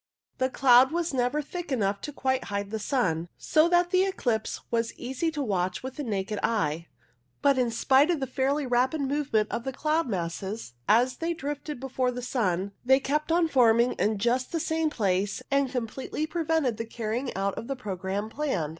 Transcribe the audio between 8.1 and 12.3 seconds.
fairly rapid movement of the cloud masses as they drifted before the